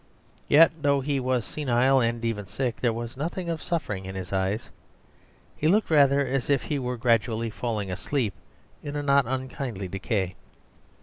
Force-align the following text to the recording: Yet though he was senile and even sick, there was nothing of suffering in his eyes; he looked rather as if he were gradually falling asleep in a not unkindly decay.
Yet 0.47 0.71
though 0.81 1.01
he 1.01 1.19
was 1.19 1.45
senile 1.45 1.99
and 1.99 2.25
even 2.25 2.47
sick, 2.47 2.77
there 2.81 2.91
was 2.91 3.15
nothing 3.17 3.51
of 3.51 3.61
suffering 3.61 4.05
in 4.05 4.15
his 4.15 4.33
eyes; 4.33 4.71
he 5.55 5.67
looked 5.67 5.91
rather 5.91 6.25
as 6.25 6.49
if 6.49 6.63
he 6.63 6.79
were 6.79 6.97
gradually 6.97 7.51
falling 7.51 7.91
asleep 7.91 8.33
in 8.81 8.95
a 8.95 9.03
not 9.03 9.27
unkindly 9.27 9.87
decay. 9.87 10.33